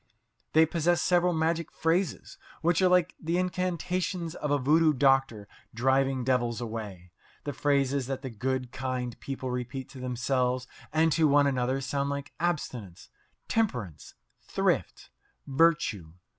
[0.53, 6.23] They possess several magic phrases, which are like the incantations of a voodoo doctor driving
[6.23, 7.11] devils away.
[7.43, 12.09] The phrases that the good, kind people repeat to themselves and to one another sound
[12.09, 13.09] like "abstinence,"
[13.47, 15.11] "temperance," "thrift,"
[15.45, 16.13] "virtue."